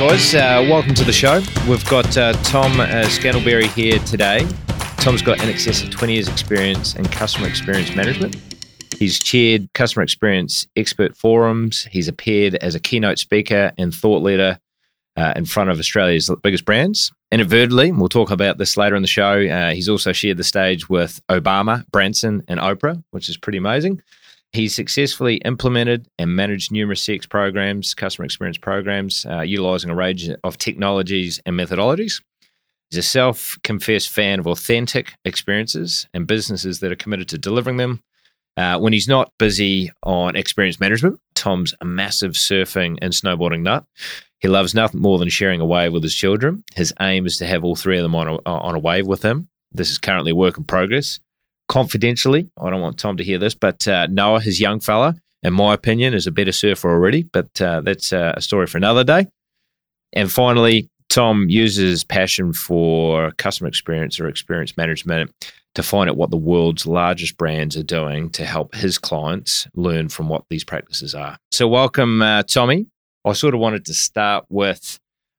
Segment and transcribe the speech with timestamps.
[0.00, 1.40] right, guys, uh, welcome to the show.
[1.68, 4.46] We've got uh, Tom uh, Scantlebury here today.
[4.98, 8.36] Tom's got in excess of 20 years' experience in customer experience management.
[8.98, 11.86] He's chaired customer experience expert forums.
[11.90, 14.58] He's appeared as a keynote speaker and thought leader
[15.16, 17.12] uh, in front of Australia's biggest brands.
[17.30, 19.46] Inadvertently, we'll talk about this later in the show.
[19.46, 24.02] Uh, he's also shared the stage with Obama, Branson, and Oprah, which is pretty amazing.
[24.54, 30.30] He's successfully implemented and managed numerous CX programs, customer experience programs, uh, utilizing a range
[30.44, 32.22] of technologies and methodologies.
[32.88, 37.78] He's a self confessed fan of authentic experiences and businesses that are committed to delivering
[37.78, 38.00] them.
[38.56, 43.84] Uh, when he's not busy on experience management, Tom's a massive surfing and snowboarding nut.
[44.38, 46.62] He loves nothing more than sharing a wave with his children.
[46.76, 49.24] His aim is to have all three of them on a, on a wave with
[49.24, 49.48] him.
[49.72, 51.18] This is currently a work in progress
[51.68, 55.52] confidentially, I don't want Tom to hear this, but uh, Noah, his young fella, in
[55.52, 59.04] my opinion, is a better surfer already, but uh, that's uh, a story for another
[59.04, 59.26] day.
[60.12, 65.30] And finally, Tom uses passion for customer experience or experience management
[65.74, 70.08] to find out what the world's largest brands are doing to help his clients learn
[70.08, 71.36] from what these practices are.
[71.50, 72.86] So, welcome, uh, Tommy.
[73.24, 74.98] I sort of wanted to start with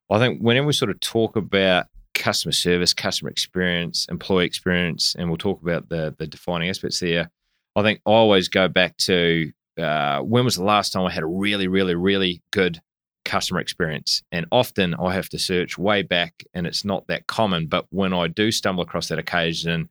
[0.10, 1.88] I think whenever we sort of talk about
[2.26, 7.30] customer service, customer experience, employee experience, and we'll talk about the the defining aspects there.
[7.76, 11.22] I think I always go back to uh, when was the last time I had
[11.22, 12.82] a really, really, really good
[13.26, 14.24] customer experience?
[14.32, 17.68] And often I have to search way back, and it's not that common.
[17.68, 19.90] But when I do stumble across that occasion,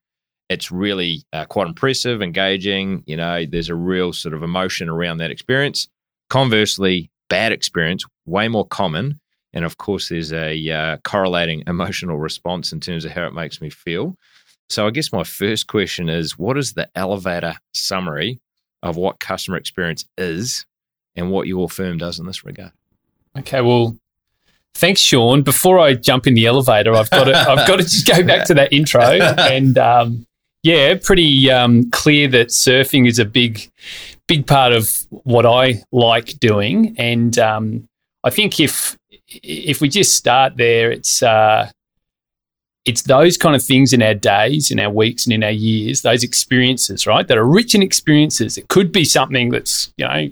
[0.49, 3.05] it's really uh, quite impressive, engaging.
[3.07, 5.89] You know, there's a real sort of emotion around that experience.
[6.31, 9.21] Conversely, bad experience, way more common
[9.55, 13.61] and of course, there's a uh, correlating emotional response in terms of how it makes
[13.61, 14.17] me feel.
[14.69, 18.41] So, I guess my first question is what is the elevator summary
[18.83, 20.67] of what customer experience is
[21.17, 22.73] and what your firm does in this regard?
[23.39, 23.97] Okay, well,
[24.75, 25.43] thanks, Shaun.
[25.43, 28.47] Before I jump in the elevator, I've got to, I've got to just go back
[28.49, 29.03] to that intro.
[29.03, 30.27] And um,
[30.63, 33.71] yeah, pretty um, clear that surfing is a big,
[34.27, 36.95] big part of what I like doing.
[36.99, 37.89] And um,
[38.25, 38.97] I think if
[39.43, 41.71] if we just start there, it's uh,
[42.85, 46.03] it's those kind of things in our days, in our weeks, and in our years,
[46.03, 48.59] those experiences, right, that are rich in experiences.
[48.59, 50.29] It could be something that's you know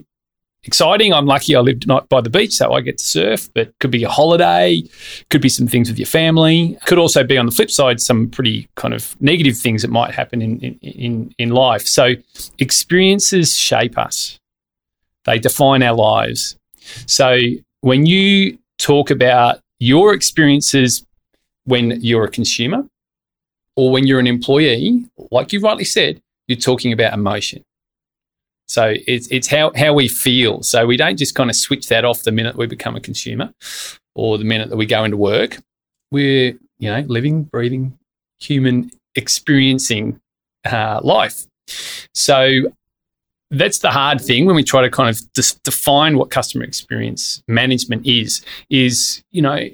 [0.65, 1.13] exciting.
[1.13, 3.49] I'm lucky I lived not by the beach, so I get to surf.
[3.55, 4.83] But could be a holiday,
[5.31, 6.79] could be some things with your family.
[6.87, 10.15] Could also be on the flip side some pretty kind of negative things that might
[10.15, 11.87] happen in in in life.
[11.87, 12.15] So
[12.59, 14.39] experiences shape us.
[15.25, 16.57] They define our lives.
[17.07, 17.39] So
[17.81, 21.05] when you talk about your experiences
[21.65, 22.87] when you're a consumer
[23.77, 27.63] or when you're an employee, like you rightly said, you're talking about emotion.
[28.67, 30.63] So it's, it's how, how we feel.
[30.63, 33.53] So we don't just kind of switch that off the minute we become a consumer
[34.15, 35.59] or the minute that we go into work.
[36.11, 37.99] We're, you know, living, breathing,
[38.41, 40.21] human experiencing
[40.65, 41.47] uh, life.
[42.15, 42.73] So
[43.53, 47.43] that's the hard thing when we try to kind of dis- define what customer experience
[47.47, 49.69] management is is you know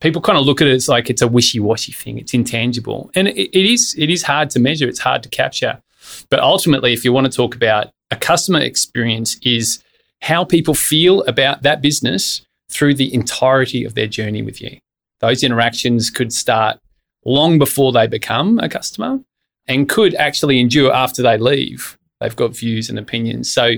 [0.00, 3.10] people kind of look at it as like it's a wishy-washy thing it's intangible.
[3.14, 5.80] And it, it is it is hard to measure it's hard to capture.
[6.28, 9.82] But ultimately if you want to talk about a customer experience is
[10.22, 14.78] how people feel about that business through the entirety of their journey with you.
[15.20, 16.78] Those interactions could start
[17.24, 19.20] long before they become a customer
[19.66, 23.50] and could actually endure after they leave They've got views and opinions.
[23.50, 23.74] So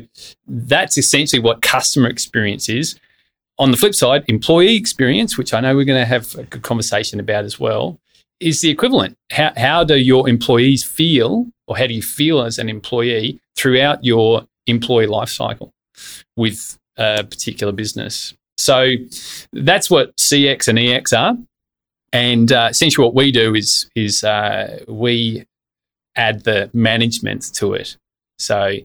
[0.47, 2.99] that's essentially what customer experience is.
[3.59, 6.63] On the flip side, employee experience, which I know we're going to have a good
[6.63, 7.99] conversation about as well,
[8.41, 9.17] is the equivalent.
[9.31, 14.05] How, how do your employees feel, or how do you feel as an employee throughout
[14.05, 15.73] your employee life cycle
[16.37, 18.35] with a particular business?
[18.57, 18.93] So
[19.53, 21.37] that's what CX and EX are.
[22.13, 25.47] And uh, essentially, what we do is is uh, we
[26.15, 27.97] add the management to it.
[28.43, 28.77] So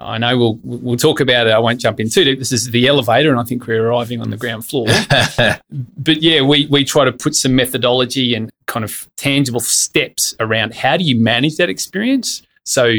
[0.00, 1.50] I know we'll we'll talk about it.
[1.50, 2.38] I won't jump in too deep.
[2.38, 4.86] This is the elevator, and I think we're arriving on the ground floor.
[5.96, 10.74] but yeah, we we try to put some methodology and kind of tangible steps around
[10.74, 12.92] how do you manage that experience so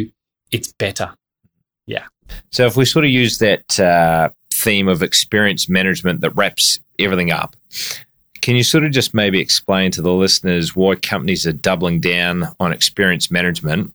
[0.52, 1.14] it's better.
[1.86, 2.08] Yeah.
[2.52, 7.32] So if we sort of use that uh, theme of experience management that wraps everything
[7.32, 7.56] up,
[8.50, 12.46] can you sort of just maybe explain to the listeners why companies are doubling down
[12.60, 13.94] on experience management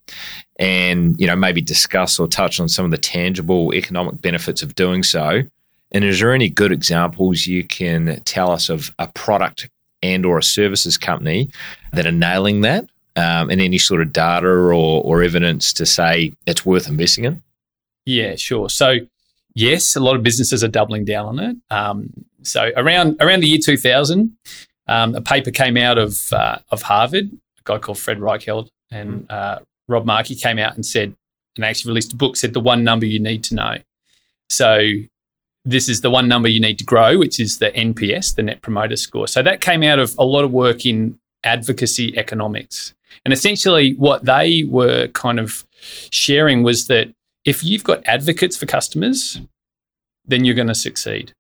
[0.61, 4.77] and, you know, maybe discuss or touch on some of the tangible economic benefits of
[4.77, 5.43] doing so?
[5.91, 9.69] And is there any good examples you can tell us of a product
[10.05, 11.51] and or a services company
[11.93, 12.85] that are nailing that
[13.17, 17.43] um, and any sort of data or, or evidence to say it's worth investing in?
[18.07, 18.71] Yeah, sure.
[18.71, 18.99] So
[19.55, 21.57] yes, a lot of businesses are doubling down on it.
[21.71, 22.11] Um,
[22.43, 24.37] so around around the year 2000,
[24.87, 29.31] um, a paper came out of uh, of Harvard, a guy called Fred Reichheld and
[29.31, 29.59] uh,
[29.89, 31.15] Rob Markey came out and said,
[31.57, 33.77] and actually released a book, said the one number you need to know.
[34.49, 34.89] So
[35.65, 38.63] this is the one number you need to grow, which is the NPS, the Net
[38.63, 39.27] Promoter Score.
[39.29, 42.95] So that came out of a lot of work in advocacy economics.
[43.25, 45.65] And essentially, what they were kind of
[46.11, 47.13] sharing was that
[47.45, 49.41] if you've got advocates for customers,
[50.25, 51.33] then you're going to succeed.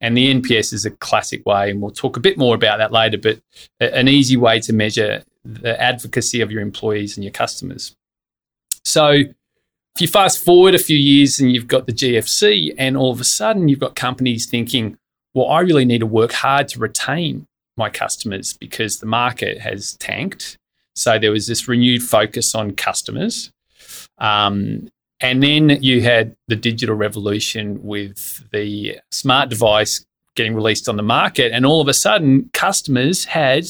[0.00, 2.92] And the NPS is a classic way, and we'll talk a bit more about that
[2.92, 3.40] later, but
[3.80, 7.94] an easy way to measure the advocacy of your employees and your customers.
[8.84, 13.12] So if you fast forward a few years and you've got the GFC, and all
[13.12, 14.96] of a sudden you've got companies thinking,
[15.34, 17.46] well, I really need to work hard to retain
[17.76, 20.58] my customers because the market has tanked.
[20.94, 23.50] So there was this renewed focus on customers.
[24.18, 24.88] Um,
[25.22, 30.04] and then you had the digital revolution with the smart device
[30.34, 31.52] getting released on the market.
[31.52, 33.66] And all of a sudden, customers had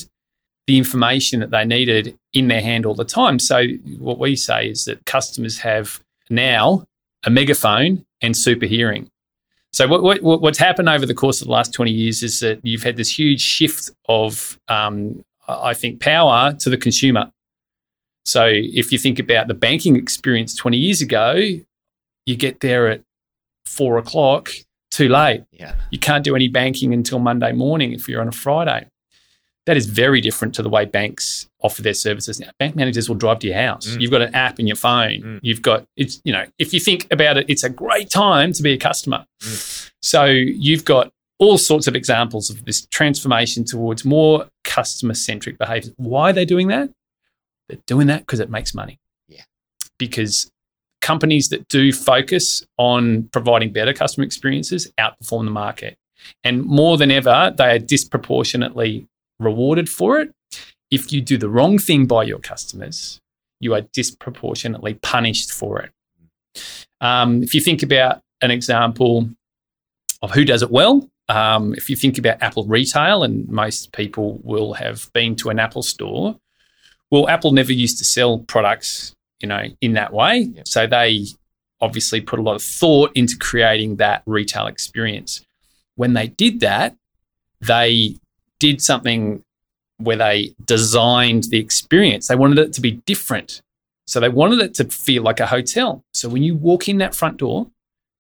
[0.67, 3.39] the information that they needed in their hand all the time.
[3.39, 3.65] So,
[3.99, 6.01] what we say is that customers have
[6.31, 6.87] now
[7.25, 9.11] a megaphone and super hearing.
[9.73, 12.61] So, what, what, what's happened over the course of the last 20 years is that
[12.63, 17.31] you've had this huge shift of, um, I think, power to the consumer.
[18.25, 21.35] So, if you think about the banking experience 20 years ago,
[22.27, 23.03] you get there at
[23.67, 24.51] four o'clock,
[24.91, 25.45] too late.
[25.51, 25.75] Yeah.
[25.91, 28.87] You can't do any banking until Monday morning if you're on a Friday.
[29.67, 32.51] That is very different to the way banks offer their services now.
[32.59, 33.87] Bank managers will drive to your house.
[33.87, 34.01] Mm.
[34.01, 35.23] You've got an app in your phone.
[35.23, 35.41] Mm.
[35.43, 38.63] You've got it's you know if you think about it, it's a great time to
[38.63, 39.25] be a customer.
[39.41, 39.91] Mm.
[40.03, 45.93] So you've got all sorts of examples of this transformation towards more customer centric behavior.
[45.97, 46.91] Why are they doing that?
[47.87, 48.99] Doing that because it makes money.
[49.29, 49.43] Yeah.
[49.99, 50.51] Because
[51.01, 55.97] companies that do focus on providing better customer experiences outperform the market.
[56.45, 59.07] And more than ever, they are disproportionately
[59.41, 60.33] rewarded for it.
[60.91, 63.19] If you do the wrong thing by your customers,
[63.61, 65.91] you are disproportionately punished for it.
[67.01, 69.31] Um, if you think about an example
[70.21, 74.39] of who does it well, um, if you think about Apple retail, and most people
[74.43, 76.37] will have been to an Apple store,
[77.13, 80.49] well, Apple never used to sell products, you know, in that way.
[80.55, 80.67] Yep.
[80.67, 81.27] So they
[81.79, 85.45] obviously put a lot of thought into creating that retail experience.
[85.97, 86.97] When they did that,
[87.61, 88.17] they
[88.59, 89.45] did something
[89.99, 92.29] where they designed the experience.
[92.29, 93.61] They wanted it to be different.
[94.07, 96.03] So they wanted it to feel like a hotel.
[96.15, 97.67] So when you walk in that front door,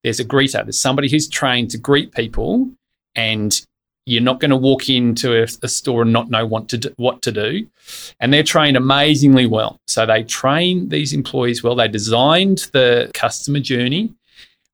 [0.04, 2.70] there's a greeter, there's somebody who's trained to greet people,
[3.14, 3.58] and
[4.04, 6.92] you're not going to walk into a, a, store and not know what to do,
[6.96, 7.66] what to do.
[8.18, 9.78] And they're trained amazingly well.
[9.86, 11.76] So they train these employees well.
[11.76, 14.12] They designed the customer journey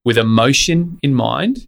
[0.03, 1.67] with emotion in mind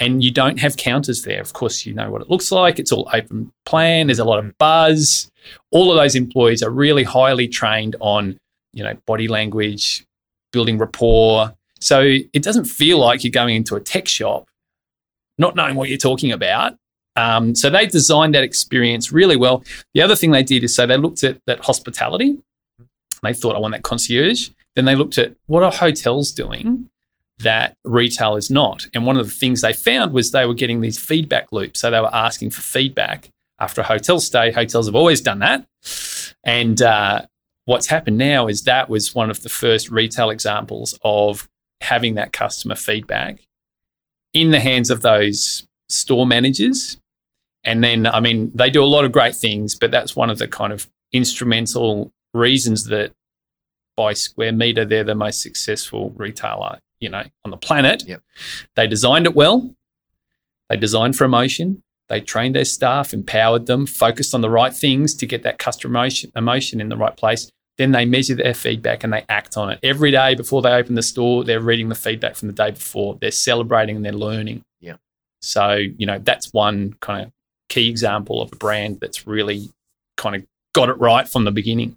[0.00, 1.40] and you don't have counters there.
[1.40, 2.78] Of course, you know what it looks like.
[2.78, 4.08] It's all open plan.
[4.08, 5.30] There's a lot of buzz.
[5.70, 8.38] All of those employees are really highly trained on,
[8.72, 10.04] you know, body language,
[10.52, 11.54] building rapport.
[11.80, 14.48] So it doesn't feel like you're going into a tech shop,
[15.38, 16.76] not knowing what you're talking about.
[17.16, 19.62] Um, so they designed that experience really well.
[19.94, 22.38] The other thing they did is so they looked at that hospitality.
[23.22, 24.50] They thought, I want that concierge.
[24.74, 26.90] Then they looked at what are hotels doing
[27.38, 28.86] that retail is not.
[28.94, 31.80] And one of the things they found was they were getting these feedback loops.
[31.80, 34.50] So they were asking for feedback after a hotel stay.
[34.50, 35.66] Hotels have always done that.
[36.44, 37.22] And uh,
[37.64, 41.48] what's happened now is that was one of the first retail examples of
[41.80, 43.40] having that customer feedback
[44.32, 46.98] in the hands of those store managers.
[47.64, 50.38] And then, I mean, they do a lot of great things, but that's one of
[50.38, 53.12] the kind of instrumental reasons that
[53.96, 58.02] by square meter, they're the most successful retailer you know, on the planet.
[58.06, 58.22] Yep.
[58.76, 59.74] They designed it well.
[60.70, 61.82] They designed for emotion.
[62.08, 65.98] They trained their staff, empowered them, focused on the right things to get that customer
[65.98, 67.50] emotion, emotion in the right place.
[67.76, 69.80] Then they measure their feedback and they act on it.
[69.82, 73.18] Every day before they open the store, they're reading the feedback from the day before.
[73.20, 74.62] They're celebrating and they're learning.
[74.80, 74.96] Yeah.
[75.42, 77.32] So, you know, that's one kind of
[77.74, 79.68] key example of a brand that's really
[80.16, 81.96] kind of got it right from the beginning.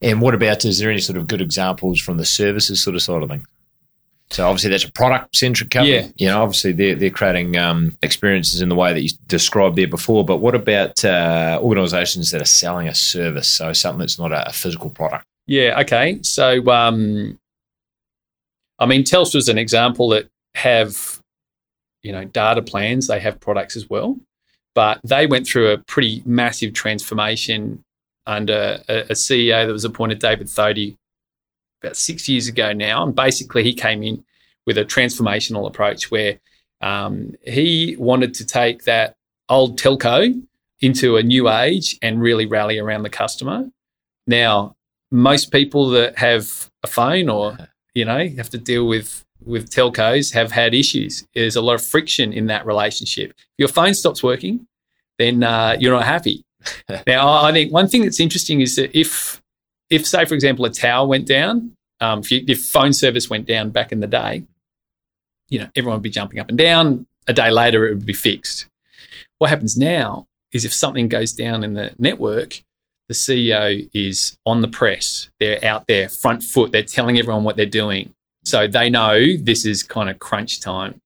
[0.00, 3.02] And what about, is there any sort of good examples from the services sort of
[3.02, 3.46] side of things?
[4.30, 5.96] So obviously that's a product centric company.
[5.96, 6.08] Yeah.
[6.16, 9.86] You know, obviously they're, they're creating um, experiences in the way that you described there
[9.86, 10.24] before.
[10.24, 13.48] But what about uh, organisations that are selling a service?
[13.48, 15.24] So something that's not a, a physical product.
[15.46, 15.80] Yeah.
[15.80, 16.20] Okay.
[16.22, 17.38] So, um,
[18.78, 21.20] I mean, Telstra's an example that have,
[22.02, 23.06] you know, data plans.
[23.06, 24.18] They have products as well,
[24.74, 27.84] but they went through a pretty massive transformation
[28.26, 30.96] under a, a CEO that was appointed, David Thodey,
[31.82, 33.04] about six years ago now.
[33.04, 34.24] And basically, he came in
[34.66, 36.38] with a transformational approach where
[36.80, 39.16] um, he wanted to take that
[39.48, 40.42] old telco
[40.80, 43.66] into a new age and really rally around the customer.
[44.26, 44.74] Now,
[45.10, 47.56] most people that have a phone or
[47.94, 51.26] you know have to deal with with telcos have had issues.
[51.34, 53.30] There's a lot of friction in that relationship.
[53.30, 54.66] If your phone stops working,
[55.18, 56.44] then uh, you're not happy.
[57.06, 59.40] now, I think one thing that's interesting is that if
[59.90, 63.46] if say for example a tower went down, um, if, you, if phone service went
[63.46, 64.44] down back in the day,
[65.48, 67.06] you know everyone would be jumping up and down.
[67.26, 68.66] A day later, it would be fixed.
[69.38, 72.62] What happens now is if something goes down in the network,
[73.08, 75.30] the CEO is on the press.
[75.40, 76.72] They're out there, front foot.
[76.72, 78.14] They're telling everyone what they're doing.
[78.44, 81.00] So they know this is kind of crunch time.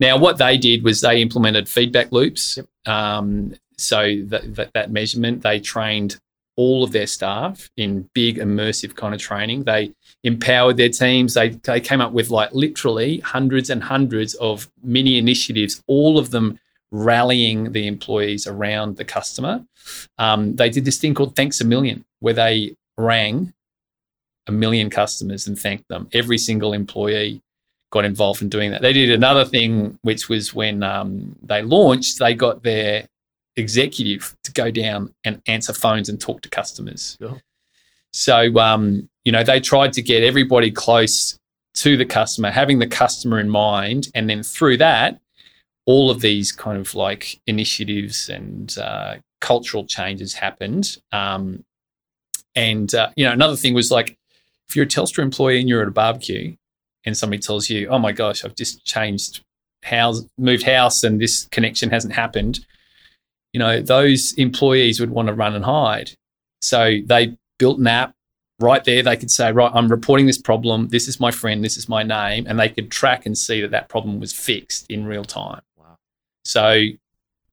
[0.00, 2.56] Now, what they did was they implemented feedback loops.
[2.56, 2.66] Yep.
[2.86, 6.20] Um, so that, that, that measurement, they trained
[6.56, 9.62] all of their staff in big immersive kind of training.
[9.64, 9.92] They
[10.24, 11.34] empowered their teams.
[11.34, 16.30] They, they came up with like literally hundreds and hundreds of mini initiatives, all of
[16.30, 16.58] them
[16.90, 19.64] rallying the employees around the customer.
[20.18, 23.52] Um, they did this thing called Thanks a Million, where they rang
[24.48, 26.08] a million customers and thanked them.
[26.12, 27.42] Every single employee
[27.90, 28.82] got involved in doing that.
[28.82, 33.06] They did another thing, which was when um, they launched, they got their
[33.56, 37.16] executive to go down and answer phones and talk to customers.
[38.12, 41.38] So, um, you know, they tried to get everybody close
[41.74, 44.08] to the customer, having the customer in mind.
[44.14, 45.20] And then through that,
[45.86, 50.96] all of these kind of like initiatives and uh, cultural changes happened.
[51.12, 51.64] Um,
[52.54, 54.18] and uh, you know, another thing was like,
[54.68, 56.56] if you're a Telstra employee and you're at a barbecue,
[57.04, 59.42] and somebody tells you, "Oh my gosh, I've just changed
[59.84, 62.60] house, moved house, and this connection hasn't happened,"
[63.52, 66.12] you know, those employees would want to run and hide.
[66.60, 68.14] So they built an app
[68.60, 69.02] right there.
[69.02, 70.88] They could say, "Right, I'm reporting this problem.
[70.88, 71.64] This is my friend.
[71.64, 74.86] This is my name," and they could track and see that that problem was fixed
[74.90, 75.62] in real time.
[75.78, 75.96] Wow.
[76.44, 76.82] So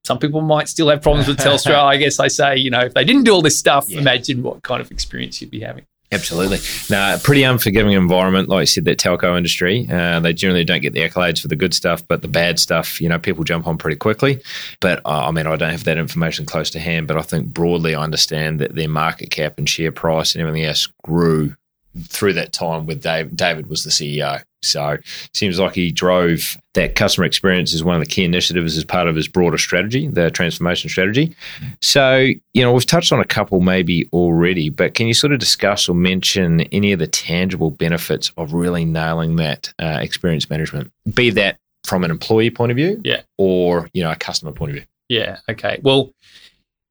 [0.04, 1.76] some people might still have problems with Telstra.
[1.76, 4.00] I guess I say, you know, if they didn't do all this stuff, yeah.
[4.00, 5.86] imagine what kind of experience you'd be having.
[6.12, 6.60] Absolutely.
[6.90, 9.88] Now, pretty unforgiving environment, like you said, that telco industry.
[9.92, 13.02] Uh, they generally don't get the accolades for the good stuff, but the bad stuff,
[13.02, 14.42] you know, people jump on pretty quickly.
[14.80, 17.48] But uh, I mean, I don't have that information close to hand, but I think
[17.48, 21.56] broadly I understand that their market cap and share price and everything else grew
[22.04, 23.36] through that time with Dave.
[23.36, 24.44] David was the CEO.
[24.62, 24.98] So
[25.34, 29.08] seems like he drove that customer experience as one of the key initiatives as part
[29.08, 31.36] of his broader strategy, the transformation strategy.
[31.82, 35.40] So, you know, we've touched on a couple maybe already, but can you sort of
[35.40, 40.92] discuss or mention any of the tangible benefits of really nailing that uh, experience management,
[41.14, 43.22] be that from an employee point of view yeah.
[43.38, 44.86] or, you know, a customer point of view?
[45.08, 45.38] Yeah.
[45.48, 45.80] Okay.
[45.84, 46.12] Well,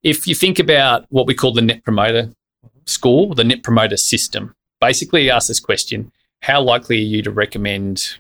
[0.05, 2.31] if you think about what we call the net promoter
[2.87, 6.13] score, the net promoter system, basically ask this question
[6.43, 8.19] how likely are you to recommend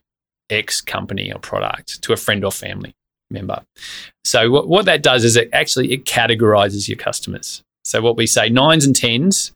[0.48, 2.94] X company or product to a friend or family
[3.30, 3.62] member?
[4.24, 7.62] So what, what that does is it actually it categorizes your customers.
[7.84, 9.52] So what we say nines and tens,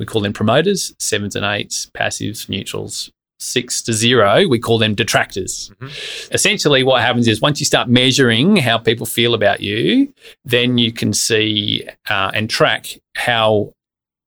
[0.00, 4.96] we call them promoters, sevens and eights, passives, neutrals, six to zero, we call them
[4.96, 5.70] detractors.
[5.80, 6.34] Mm-hmm.
[6.34, 10.12] Essentially, what happens is once you start measuring how people feel about you,
[10.44, 13.72] then you can see uh, and track how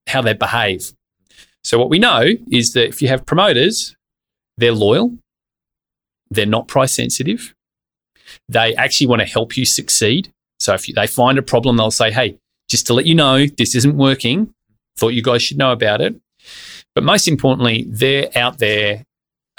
[0.08, 0.94] how they behave.
[1.64, 3.96] So what we know is that if you have promoters,
[4.58, 5.18] they're loyal,
[6.30, 7.54] they're not price sensitive,
[8.48, 10.32] they actually want to help you succeed.
[10.60, 12.38] So if you, they find a problem, they'll say, "Hey,
[12.70, 14.54] just to let you know, this isn't working.
[14.98, 16.16] Thought you guys should know about it."
[16.96, 19.06] But most importantly, they're out there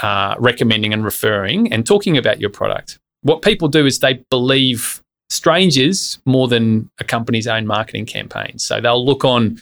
[0.01, 2.99] uh, recommending and referring and talking about your product.
[3.23, 8.59] What people do is they believe strangers more than a company's own marketing campaign.
[8.59, 9.61] So they'll look on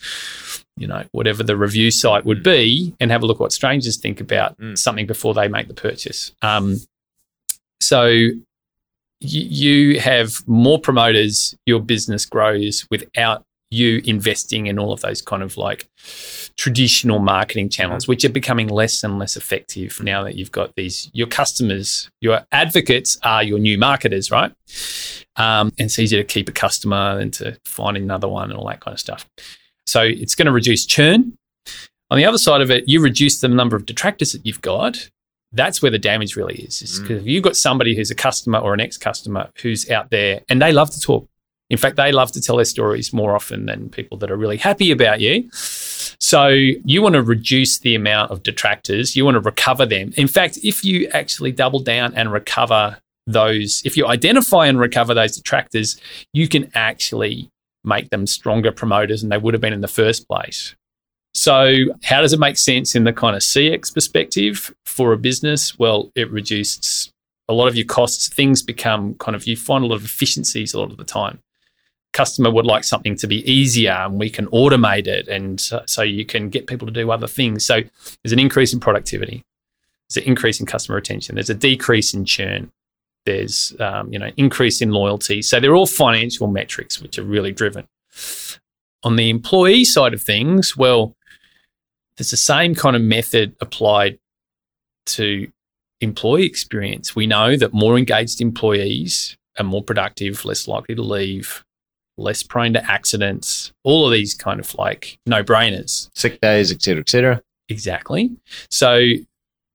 [0.81, 4.21] you know, whatever the review site would be and have a look what strangers think
[4.21, 4.77] about mm.
[4.77, 6.33] something before they make the purchase.
[6.41, 6.79] Um,
[7.81, 8.39] so y-
[9.21, 15.43] you have more promoters, your business grows without you investing in all of those kind
[15.43, 15.87] of like
[16.57, 18.13] traditional marketing channels, mm-hmm.
[18.13, 22.41] which are becoming less and less effective now that you've got these, your customers, your
[22.51, 24.53] advocates are your new marketers, right?
[25.37, 28.67] Um, and it's easier to keep a customer than to find another one and all
[28.69, 29.29] that kind of stuff.
[29.87, 31.37] So it's going to reduce churn.
[32.11, 35.09] On the other side of it, you reduce the number of detractors that you've got.
[35.53, 37.01] That's where the damage really is.
[37.01, 37.21] Because mm.
[37.23, 40.61] if you've got somebody who's a customer or an ex customer who's out there and
[40.61, 41.29] they love to talk,
[41.71, 44.57] in fact, they love to tell their stories more often than people that are really
[44.57, 45.49] happy about you.
[45.53, 50.13] So you want to reduce the amount of detractors, you want to recover them.
[50.17, 55.15] In fact, if you actually double down and recover those, if you identify and recover
[55.15, 56.01] those detractors,
[56.33, 57.49] you can actually
[57.85, 60.75] make them stronger promoters than they would have been in the first place.
[61.33, 65.79] So, how does it make sense in the kind of CX perspective for a business?
[65.79, 67.13] Well, it reduces
[67.49, 68.29] a lot of your costs.
[68.29, 71.39] Things become kind of, you find a lot of efficiencies a lot of the time.
[72.13, 75.29] Customer would like something to be easier and we can automate it.
[75.29, 77.65] And so you can get people to do other things.
[77.65, 77.83] So,
[78.23, 79.43] there's an increase in productivity,
[80.09, 82.73] there's an increase in customer retention, there's a decrease in churn.
[83.31, 87.53] There's um, you know increase in loyalty, so they're all financial metrics which are really
[87.53, 87.87] driven.
[89.03, 91.15] On the employee side of things, well,
[92.17, 94.19] there's the same kind of method applied
[95.07, 95.51] to
[96.01, 97.17] employee experience.
[97.17, 101.65] We know that more engaged employees are more productive, less likely to leave,
[102.19, 106.11] less prone to accidents, all of these kind of like no brainers.
[106.15, 107.43] Sick days, et cetera, et cetera.
[107.69, 108.31] Exactly.
[108.69, 109.01] So,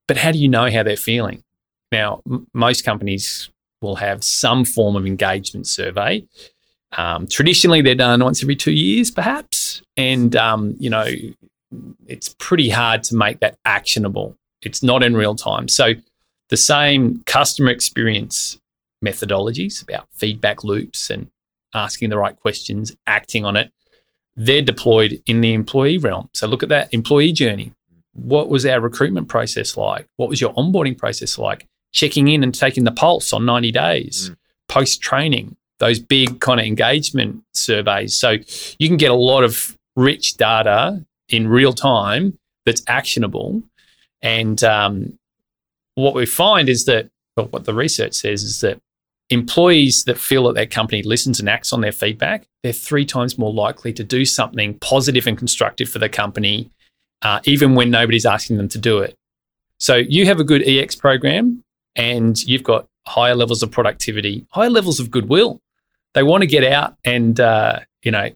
[0.07, 1.43] but how do you know how they're feeling?
[1.91, 3.49] Now, m- most companies
[3.81, 6.25] will have some form of engagement survey.
[6.93, 9.81] Um, traditionally, they're done once every two years, perhaps.
[9.97, 11.07] And, um, you know,
[12.07, 14.35] it's pretty hard to make that actionable.
[14.61, 15.67] It's not in real time.
[15.67, 15.93] So,
[16.49, 18.59] the same customer experience
[19.03, 21.29] methodologies about feedback loops and
[21.73, 23.71] asking the right questions, acting on it,
[24.35, 26.29] they're deployed in the employee realm.
[26.33, 27.73] So, look at that employee journey.
[28.13, 30.07] What was our recruitment process like?
[30.15, 31.67] What was your onboarding process like?
[31.95, 34.35] Checking in and taking the pulse on 90 days, mm.
[34.67, 38.17] post training, those big kind of engagement surveys.
[38.17, 38.37] So
[38.77, 43.63] you can get a lot of rich data in real time that's actionable.
[44.21, 45.17] And um,
[45.95, 48.79] what we find is that, well, what the research says is that
[49.29, 53.37] employees that feel that their company listens and acts on their feedback, they're three times
[53.37, 56.69] more likely to do something positive and constructive for the company,
[57.21, 59.15] uh, even when nobody's asking them to do it.
[59.79, 61.63] So you have a good EX program
[61.95, 65.61] and you've got higher levels of productivity, higher levels of goodwill.
[66.13, 68.29] They want to get out and, uh, you know,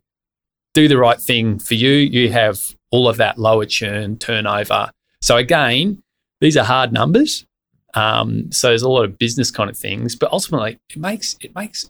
[0.74, 1.92] do the right thing for you.
[1.92, 2.60] You have
[2.92, 4.92] all of that lower churn, turnover.
[5.22, 6.04] So again,
[6.42, 7.46] these are hard numbers.
[7.94, 11.56] Um, so there's a lot of business kind of things, but ultimately it makes it
[11.56, 11.90] makes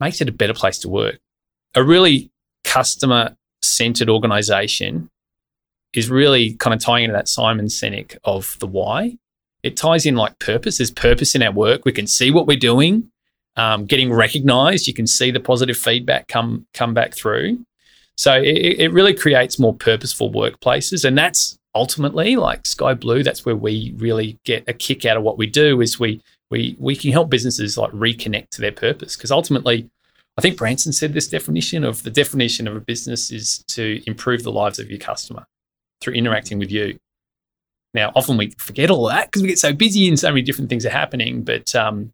[0.00, 1.20] makes it a better place to work.
[1.74, 2.30] A really
[2.64, 5.10] customer centered organization
[5.94, 9.16] is really kind of tying into that Simon Sinek of the why.
[9.64, 10.76] It ties in like purpose.
[10.76, 11.86] There's purpose in our work.
[11.86, 13.10] We can see what we're doing,
[13.56, 14.86] um, getting recognized.
[14.86, 17.64] You can see the positive feedback come come back through.
[18.16, 23.22] So it, it really creates more purposeful workplaces, and that's ultimately like Sky Blue.
[23.22, 25.80] That's where we really get a kick out of what we do.
[25.80, 29.88] Is we we we can help businesses like reconnect to their purpose because ultimately.
[30.36, 34.42] I think Branson said this definition of the definition of a business is to improve
[34.42, 35.46] the lives of your customer
[36.00, 36.98] through interacting with you.
[37.94, 40.68] Now, often we forget all that because we get so busy and so many different
[40.68, 41.42] things are happening.
[41.42, 42.12] But um,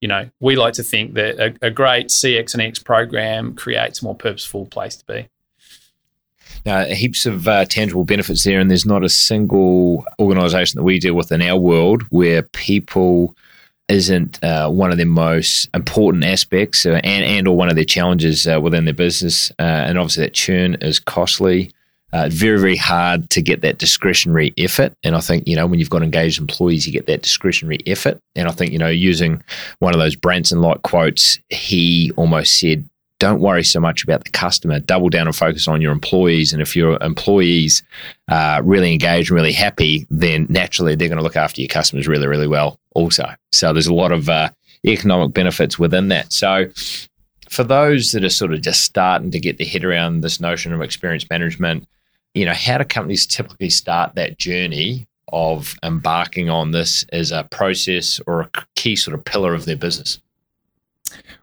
[0.00, 4.00] you know, we like to think that a, a great CX and EX program creates
[4.00, 5.28] a more purposeful place to be.
[6.64, 10.98] Now, heaps of uh, tangible benefits there, and there's not a single organisation that we
[10.98, 13.36] deal with in our world where people
[13.88, 17.84] isn't uh, one of their most important aspects uh, and, and or one of their
[17.84, 19.50] challenges uh, within their business.
[19.58, 21.70] Uh, and obviously, that churn is costly.
[22.16, 24.90] Uh, very, very hard to get that discretionary effort.
[25.04, 28.18] And I think, you know, when you've got engaged employees, you get that discretionary effort.
[28.34, 29.42] And I think, you know, using
[29.80, 34.30] one of those Branson like quotes, he almost said, don't worry so much about the
[34.30, 34.80] customer.
[34.80, 36.54] Double down and focus on your employees.
[36.54, 37.82] And if your employees
[38.30, 42.08] are really engaged and really happy, then naturally they're going to look after your customers
[42.08, 43.28] really, really well also.
[43.52, 44.48] So there's a lot of uh,
[44.86, 46.32] economic benefits within that.
[46.32, 46.70] So
[47.50, 50.72] for those that are sort of just starting to get their head around this notion
[50.72, 51.86] of experience management,
[52.36, 57.44] you know, how do companies typically start that journey of embarking on this as a
[57.44, 60.20] process or a key sort of pillar of their business?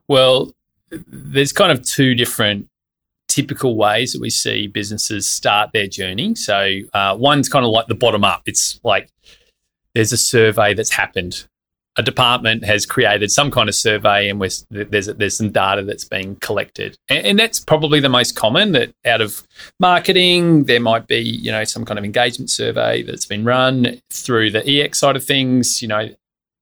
[0.08, 0.51] Well,
[0.91, 2.69] there's kind of two different
[3.27, 6.36] typical ways that we see businesses start their journey.
[6.36, 8.43] So uh, one's kind of like the bottom up.
[8.45, 9.10] It's like
[9.95, 11.47] there's a survey that's happened.
[11.95, 16.38] A department has created some kind of survey, and there's there's some data that's being
[16.38, 18.71] collected, and, and that's probably the most common.
[18.71, 19.43] That out of
[19.79, 24.49] marketing, there might be you know some kind of engagement survey that's been run through
[24.51, 25.84] the EX side of things.
[25.84, 26.10] You know,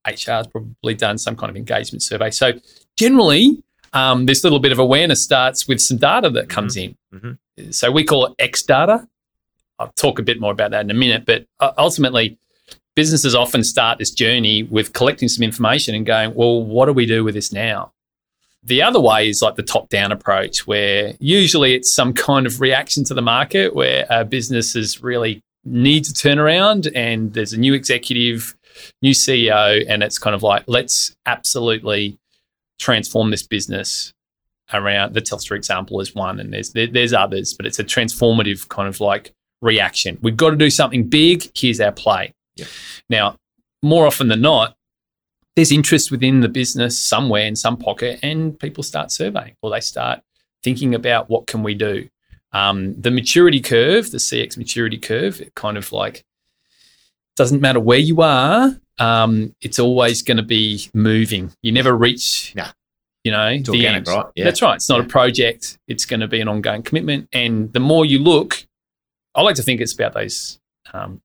[0.06, 2.30] HR has probably done some kind of engagement survey.
[2.30, 2.52] So
[2.98, 7.16] generally, um, this little bit of awareness starts with some data that comes mm-hmm.
[7.16, 7.38] in.
[7.58, 7.70] Mm-hmm.
[7.70, 9.06] So we call it X data.
[9.78, 12.38] I'll talk a bit more about that in a minute, but uh, ultimately,
[12.94, 17.06] businesses often start this journey with collecting some information and going, well, what do we
[17.06, 17.92] do with this now?
[18.64, 22.60] The other way is like the top down approach, where usually it's some kind of
[22.60, 27.52] reaction to the market where a business is really need to turn around and there's
[27.52, 28.54] a new executive,
[29.00, 32.18] new CEO, and it's kind of like, let's absolutely
[32.78, 34.12] transform this business
[34.72, 38.68] around the Telstra example is one, and there's there, there's others, but it's a transformative
[38.68, 40.18] kind of like reaction.
[40.22, 41.50] We've got to do something big.
[41.54, 42.32] Here's our play.
[42.56, 42.68] Yep.
[43.08, 43.36] Now,
[43.82, 44.76] more often than not,
[45.56, 49.80] there's interest within the business somewhere in some pocket, and people start surveying or they
[49.80, 50.20] start
[50.62, 52.08] thinking about what can we do.
[52.52, 56.24] Um, the maturity curve, the CX maturity curve, it kind of like
[57.36, 58.78] doesn't matter where you are.
[58.98, 61.52] Um, it's always going to be moving.
[61.62, 62.72] You never reach, Yeah.
[63.24, 64.08] you know, It's the organic, end.
[64.08, 64.26] right?
[64.36, 64.44] Yeah.
[64.44, 64.76] That's right.
[64.76, 65.04] It's not Yeah.
[65.06, 65.78] a project.
[65.88, 67.28] It's going to be an ongoing commitment.
[67.32, 68.66] And the more you look,
[69.34, 70.60] I like to think it's about those
[70.92, 71.22] um,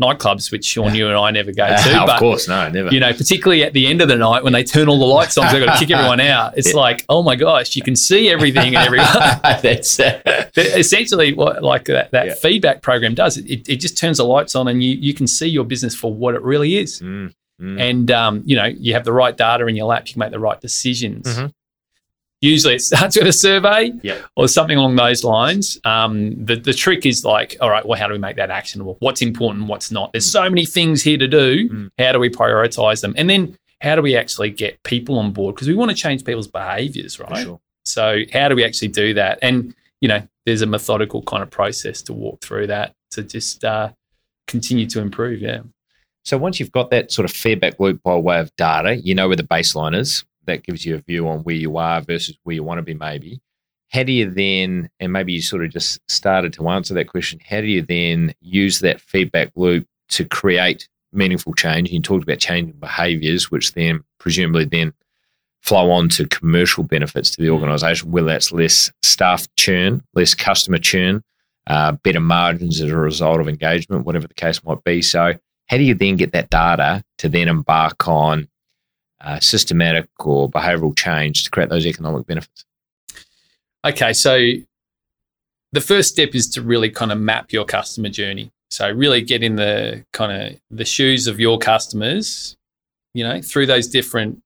[0.00, 1.72] nightclubs, which Shaun, you and I never go to.
[2.00, 2.92] of but course, no, never.
[2.92, 5.38] you know, particularly at the end of the night when they turn all the lights
[5.38, 6.56] on, they've got to kick everyone out.
[6.58, 6.80] It's Yeah.
[6.80, 9.06] like, oh my gosh, you can see everything and everyone.
[9.62, 10.20] That's uh,
[10.56, 12.34] essentially, what like that, that Yeah.
[12.34, 15.46] feedback program does, it, it just turns the lights on and you, you can see
[15.48, 17.00] your business for what it really is.
[17.00, 17.80] mm, mm.
[17.80, 20.30] And, um, you know, you have the right data in your lap, you can make
[20.30, 21.26] the right decisions.
[21.26, 21.52] Mhm.
[22.40, 24.24] Usually it starts with a survey Yep.
[24.36, 25.78] or something along those lines.
[25.84, 28.96] Um, the, the trick is like, all right, well, how do we make that actionable?
[29.00, 30.12] What's important, what's not?
[30.12, 31.68] There's so many things here to do.
[31.68, 31.88] Mm.
[31.98, 33.14] How do we prioritize them?
[33.16, 35.54] And then how do we actually get people on board?
[35.54, 37.42] Because we want to change people's behaviors, right?
[37.44, 37.60] sure.
[37.84, 39.38] So how do we actually do that?
[39.42, 43.64] And you know, there's a methodical kind of process to walk through that to just
[43.64, 43.90] uh,
[44.46, 45.40] continue to improve.
[45.40, 45.60] Yeah.
[46.24, 49.28] So once you've got that sort of feedback loop by way of data, you know
[49.28, 50.24] where the baseline is.
[50.46, 52.94] That gives you a view on where you are versus where you want to be,
[52.94, 53.40] maybe.
[53.90, 57.40] How do you then, and maybe you sort of just started to answer that question,
[57.48, 61.90] how do you then use that feedback loop to create meaningful change?
[61.90, 64.92] You talked about changing behaviors, which then presumably then
[65.62, 70.78] flow on to commercial benefits to the organization, whether that's less staff churn, less customer
[70.78, 71.22] churn,
[71.66, 75.02] uh, better margins as a result of engagement, whatever the case might be.
[75.02, 75.34] So,
[75.68, 78.46] how do you then get that data to then embark on
[79.20, 82.64] uh, systematic or behavioral change to create those economic benefits?
[83.84, 84.12] Okay.
[84.12, 84.38] So
[85.72, 88.50] the first step is to really kind of map your customer journey.
[88.70, 92.56] So really get in the kind of the shoes of your customers,
[93.14, 94.42] you know, through those different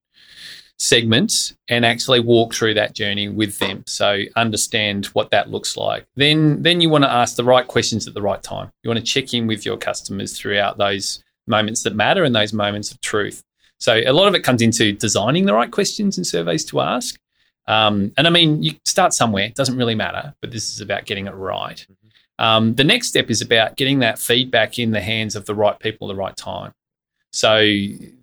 [0.79, 3.85] segments and actually walk through that journey with them.
[3.87, 6.07] So understand what that looks like.
[6.17, 8.71] Then then you want to ask the right questions at the right time.
[8.83, 12.53] You want to check in with your customers throughout those moments that matter and those
[12.53, 13.43] moments of truth.
[13.81, 17.19] So a lot of it comes into designing the right questions and surveys to ask.
[17.67, 21.07] Um, and I mean, you start somewhere, it doesn't really matter, but this is about
[21.07, 21.85] getting it right.
[22.39, 25.79] Um, the next step is about getting that feedback in the hands of the right
[25.79, 26.73] people at the right time.
[27.33, 27.67] So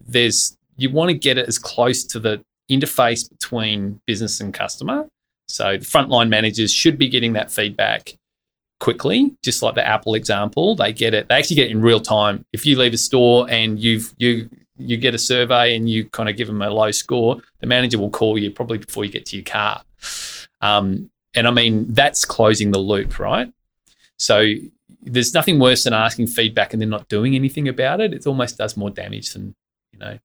[0.08, 5.08] there's you want to get it as close to the interface between business and customer.
[5.48, 8.16] So the frontline managers should be getting that feedback
[8.80, 10.76] quickly, just like the Apple example.
[10.76, 12.44] They get it, they actually get it in real time.
[12.54, 16.30] If you leave a store and you've you you get a survey and you kind
[16.30, 19.26] of give them a low score, the manager will call you probably before you get
[19.28, 19.84] to your car.
[20.62, 23.52] Um, and I mean, that's closing the loop, right?
[24.18, 24.54] So
[25.02, 28.14] there's nothing worse than asking feedback and then not doing anything about it.
[28.14, 29.56] It almost does more damage than,
[29.92, 30.20] you know,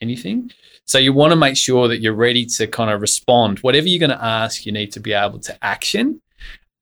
[0.00, 0.52] anything.
[0.84, 3.58] So you want to make sure that you're ready to kind of respond.
[3.60, 6.20] Whatever you're going to ask, you need to be able to action.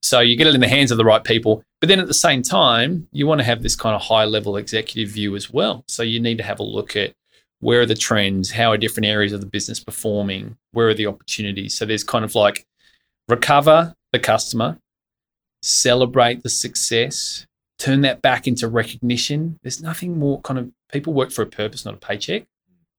[0.05, 1.65] So you get it in the hands of the right people.
[1.81, 4.59] But then at the same time, you want to have this kind of high level
[4.59, 5.83] executive view as well.
[5.89, 7.15] So you need to have a look at
[7.61, 11.07] where are the trends, how are different areas of the business performing, where are the
[11.07, 11.75] opportunities.
[11.79, 12.67] So there's kind of like
[13.31, 14.79] recover the customer,
[15.63, 17.47] celebrate the success,
[17.79, 19.59] turn that back into recognition.
[19.63, 22.45] There's nothing more kind of people work for a purpose, not a paycheck.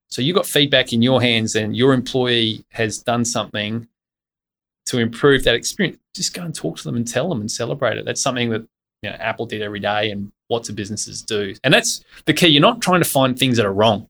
[0.07, 3.87] So you got feedback in your hands and your employee has done something
[4.87, 5.97] to improve that experience.
[6.13, 8.05] Just go and talk to them and tell them and celebrate it.
[8.05, 8.67] That's something that
[9.01, 11.53] you know, Apple did every day and lots of businesses do.
[11.63, 12.47] And that's the key.
[12.47, 14.07] You're not trying to find things that are wrong.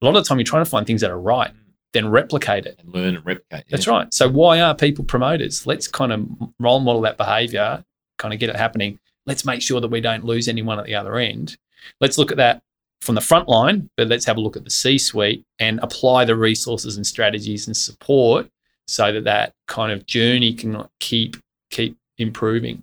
[0.00, 1.50] A lot of the time you're trying to find things that are right,
[1.92, 2.80] then replicate it.
[2.80, 3.64] And learn and replicate.
[3.68, 4.12] That's right.
[4.14, 5.66] So why are people promoters?
[5.66, 6.26] Let's kind of
[6.58, 7.84] role model that behavior,
[8.18, 8.98] kind of get it happening.
[9.26, 11.58] Let's make sure that we don't lose anyone at the other end.
[12.00, 12.62] Let's look at that
[13.02, 16.24] from the front line, but let's have a look at the C suite and apply
[16.24, 18.48] the resources and strategies and support
[18.90, 21.36] so that that kind of journey can keep
[21.70, 22.82] keep improving.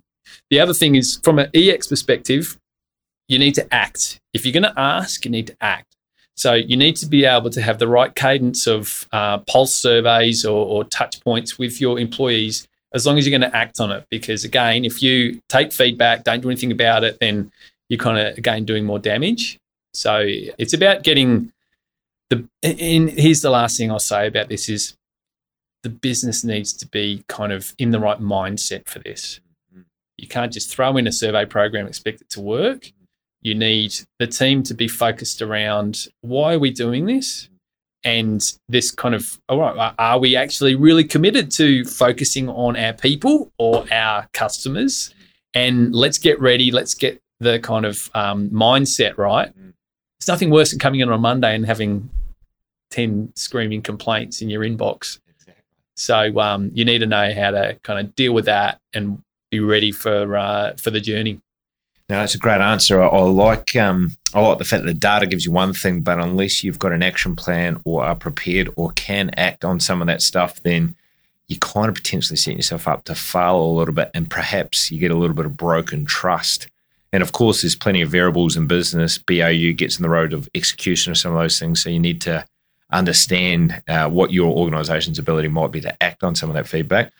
[0.50, 2.58] The other thing is from an EX perspective,
[3.28, 4.20] you need to act.
[4.32, 5.96] If you're going to ask, you need to act.
[6.34, 10.44] So you need to be able to have the right cadence of uh, pulse surveys
[10.44, 13.90] or, or touch points with your employees as long as you're going to act on
[13.90, 14.06] it.
[14.08, 17.50] Because again, if you take feedback, don't do anything about it, then
[17.88, 19.58] you're kind of again doing more damage.
[19.92, 21.52] So it's about getting
[22.30, 22.46] the.
[22.62, 24.94] And here's the last thing I'll say about this is
[25.82, 29.40] the business needs to be kind of in the right mindset for this.
[30.16, 32.92] You can't just throw in a survey program and expect it to work.
[33.42, 37.48] You need the team to be focused around why are we doing this
[38.04, 42.92] and this kind of all right are we actually really committed to focusing on our
[42.92, 45.12] people or our customers
[45.52, 49.72] and let's get ready let's get the kind of um, mindset right mm.
[50.20, 52.08] there's nothing worse than coming in on a monday and having
[52.90, 55.18] 10 screaming complaints in your inbox.
[55.98, 59.60] So um, you need to know how to kind of deal with that and be
[59.60, 61.40] ready for uh, for the journey
[62.08, 63.02] no, that's a great answer.
[63.02, 66.00] I, I like um, I like the fact that the data gives you one thing,
[66.00, 70.00] but unless you've got an action plan or are prepared or can act on some
[70.00, 70.96] of that stuff, then
[71.48, 74.98] you kind of potentially set yourself up to fail a little bit, and perhaps you
[74.98, 76.68] get a little bit of broken trust.
[77.12, 79.18] And of course, there's plenty of variables in business.
[79.18, 82.22] BAU gets in the road of execution of some of those things, so you need
[82.22, 82.46] to
[82.90, 87.12] understand uh, what your organization's ability might be to act on some of that feedback.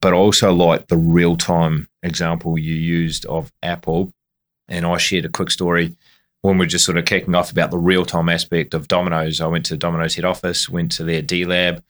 [0.00, 4.12] But also like the real time example you used of Apple
[4.68, 5.96] and I shared a quick story
[6.42, 9.40] when we are just sort of kicking off about the real time aspect of Domino's.
[9.40, 11.82] I went to Domino's head office, went to their D lab,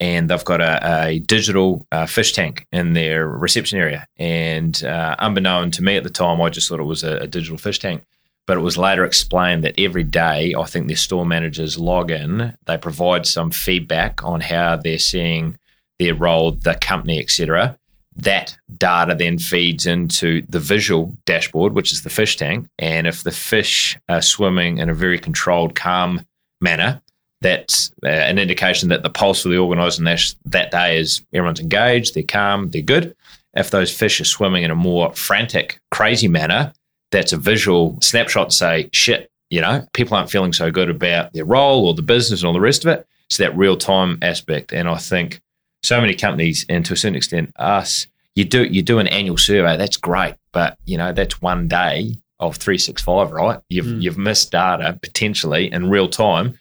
[0.00, 4.06] and they've got a, a digital uh, fish tank in their reception area.
[4.18, 7.26] And uh, unbeknown to me at the time, I just thought it was a, a,
[7.26, 8.04] digital fish tank.
[8.46, 12.56] But it was later explained that every day, I think their store managers log in,
[12.66, 15.58] they provide some feedback on how they're seeing
[15.98, 17.76] their role, the company, etc
[18.16, 22.68] that data then feeds into the visual dashboard, which is the fish tank.
[22.78, 26.26] And if the fish are swimming in a very controlled, calm
[26.60, 27.00] manner,
[27.42, 32.14] that's uh, an indication that the pulse of the organisation that day is everyone's engaged,
[32.14, 33.14] they're calm, they're good.
[33.54, 36.72] If those fish are swimming in a more frantic, crazy manner,
[37.16, 41.46] that's a visual snapshot say, shit, you know, people aren't feeling so good about their
[41.46, 43.06] role or the business and all the rest of it.
[43.26, 44.72] It's that real time aspect.
[44.74, 45.40] And I think
[45.82, 49.38] so many companies, and to a certain extent, us, you do you do an annual
[49.38, 49.78] survey.
[49.78, 53.60] That's great, but you know that's one day of three six five, right?
[53.70, 54.02] You've mm.
[54.02, 56.58] you've missed data potentially in real time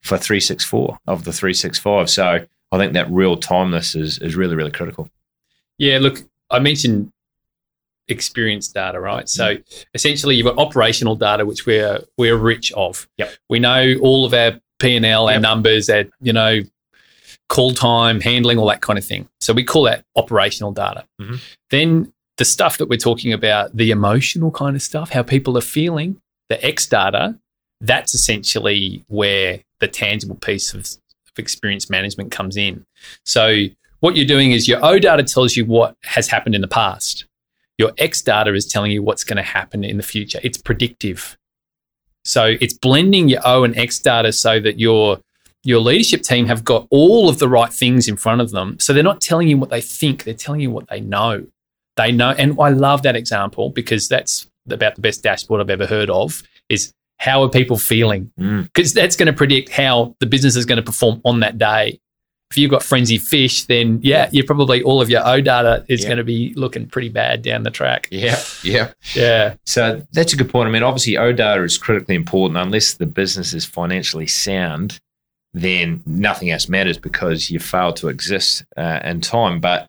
[0.00, 2.08] for three six four of the three six five.
[2.08, 5.10] So I think that real timeness is is really really critical.
[5.76, 7.12] Yeah, look, I mentioned
[8.08, 9.28] experience data, right?
[9.28, 9.86] So mm.
[9.94, 13.08] essentially, you've got operational data, which we're we're rich of.
[13.18, 13.32] Yep.
[13.48, 15.42] We know all of our P and L, our yep.
[15.42, 16.60] numbers, our you know
[17.48, 19.28] call time, handling, all that kind of thing.
[19.40, 21.06] So we call that operational data.
[21.20, 21.36] Mm-hmm.
[21.70, 25.62] Then the stuff that we're talking about, the emotional kind of stuff, how people are
[25.62, 27.38] feeling, the X data,
[27.80, 32.84] that's essentially where the tangible piece of, of experience management comes in.
[33.24, 33.64] So
[34.00, 37.24] what you're doing is your O data tells you what has happened in the past.
[37.78, 40.40] Your X data is telling you what's going to happen in the future.
[40.42, 41.38] It's predictive.
[42.24, 45.20] So it's blending your O and X data so that you're
[45.64, 48.78] your leadership team have got all of the right things in front of them.
[48.78, 51.46] So they're not telling you what they think, they're telling you what they know.
[51.96, 55.86] They know, and I love that example because that's about the best dashboard I've ever
[55.86, 58.30] heard of is how are people feeling?
[58.36, 58.94] Because mm.
[58.94, 61.98] that's going to predict how the business is going to perform on that day.
[62.50, 66.02] If you've got frenzied fish, then yeah, you're probably all of your O data is
[66.02, 66.08] yeah.
[66.08, 68.08] going to be looking pretty bad down the track.
[68.10, 69.54] Yeah, yeah, yeah.
[69.66, 70.68] So that's a good point.
[70.68, 74.98] I mean, obviously, O data is critically important unless the business is financially sound
[75.54, 79.60] then nothing else matters because you failed to exist uh, in time.
[79.60, 79.88] But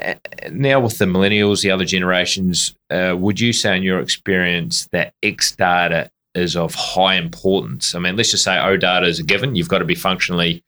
[0.00, 0.14] uh,
[0.50, 5.14] now with the millennials, the other generations, uh, would you say in your experience that
[5.22, 7.94] X data is of high importance?
[7.94, 9.56] I mean, let's just say O data is a given.
[9.56, 10.62] You've got to be functionally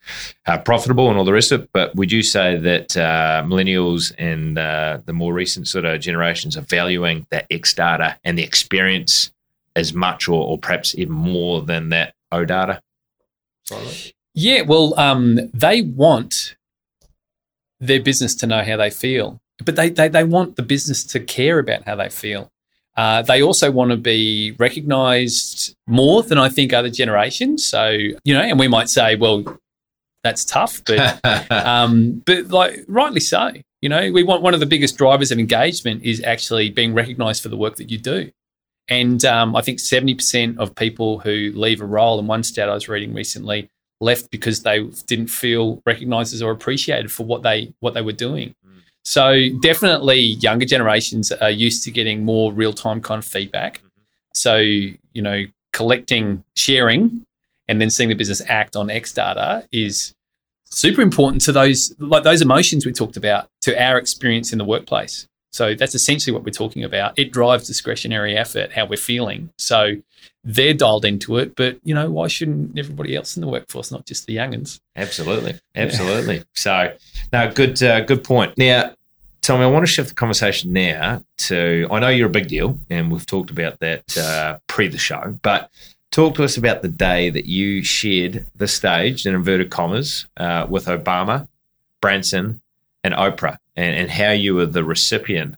[0.46, 1.70] uh, profitable and all the rest of it.
[1.72, 6.56] But would you say that uh, millennials and uh, the more recent sort of generations
[6.56, 9.32] are valuing that X data and the experience
[9.76, 12.82] as much or, or perhaps even more than that O data?
[14.34, 16.56] Yeah, well, um, they want
[17.80, 21.20] their business to know how they feel, but they, they, they want the business to
[21.20, 22.51] care about how they feel.
[22.96, 27.64] Uh, they also want to be recognized more than I think other generations.
[27.64, 29.44] So, you know, and we might say, well,
[30.22, 33.52] that's tough, but, um, but like rightly so.
[33.80, 37.42] You know, we want one of the biggest drivers of engagement is actually being recognized
[37.42, 38.30] for the work that you do.
[38.88, 42.74] And um, I think 70% of people who leave a role, in one stat I
[42.74, 47.94] was reading recently, left because they didn't feel recognized or appreciated for what they what
[47.94, 48.54] they were doing.
[49.04, 53.82] So definitely younger generations are used to getting more real-time kind of feedback.
[54.34, 57.24] So, you know, collecting, sharing,
[57.68, 60.14] and then seeing the business act on X data is
[60.64, 64.64] super important to those like those emotions we talked about to our experience in the
[64.64, 65.26] workplace.
[65.50, 67.18] So that's essentially what we're talking about.
[67.18, 69.50] It drives discretionary effort, how we're feeling.
[69.58, 69.96] So
[70.44, 74.06] they're dialed into it, but you know, why shouldn't everybody else in the workforce, not
[74.06, 74.80] just the youngins?
[74.96, 76.36] Absolutely, absolutely.
[76.36, 76.42] Yeah.
[76.54, 76.92] So,
[77.32, 78.58] no, good, uh, good point.
[78.58, 78.94] Now,
[79.40, 81.88] Tommy, I want to shift the conversation now to.
[81.90, 85.38] I know you're a big deal, and we've talked about that uh, pre the show,
[85.42, 85.70] but
[86.12, 90.66] Talk to us about the day that you shared the stage in inverted commas uh,
[90.68, 91.48] with Obama,
[92.02, 92.60] Branson,
[93.02, 95.56] and Oprah, and, and how you were the recipient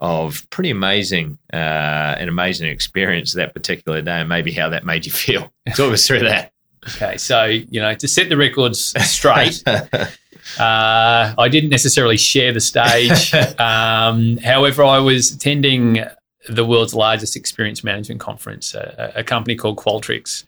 [0.00, 5.04] of pretty amazing, uh, an amazing experience that particular day, and maybe how that made
[5.04, 5.52] you feel.
[5.74, 6.52] Talk us through that.
[6.96, 10.08] Okay, so you know, to set the records straight, uh,
[10.58, 13.32] I didn't necessarily share the stage.
[13.60, 16.02] Um, however, I was attending
[16.48, 20.44] the world's largest experience management conference, a, a, company called Qualtrics,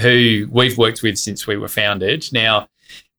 [0.00, 2.28] who we've worked with since we were founded.
[2.32, 2.66] Now,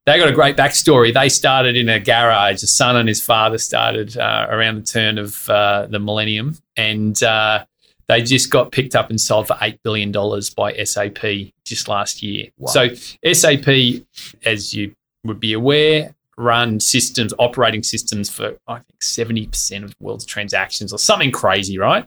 [0.06, 1.14] they got a great backstory.
[1.14, 2.64] They started in a garage.
[2.64, 7.22] A son and his father started uh, around the turn of uh, the millennium, and
[7.22, 7.66] uh,
[8.08, 10.12] they just got picked up and sold for $8 billion
[10.56, 12.50] by SAP just last year.
[12.58, 12.72] Wow.
[12.72, 12.94] So,
[13.34, 14.04] SAP,
[14.44, 20.04] as you would be aware, run systems, operating systems for I think 70% of the
[20.04, 22.06] world's transactions or something crazy, right?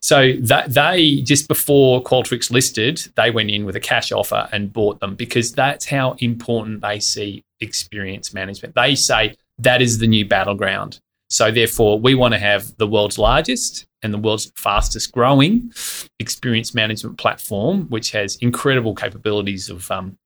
[0.00, 4.72] So that they just before Qualtrics listed, they went in with a cash offer and
[4.72, 8.74] bought them because that's how important they see experience management.
[8.74, 11.00] They say that is the new battleground.
[11.30, 15.72] So therefore, we want to have the world's largest and the world's fastest growing
[16.20, 20.16] experience management platform, which has incredible capabilities of um,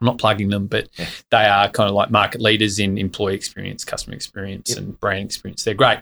[0.00, 1.08] I'm not plugging them, but yeah.
[1.30, 4.78] they are kind of like market leaders in employee experience, customer experience, yep.
[4.78, 5.64] and brand experience.
[5.64, 5.98] They're great.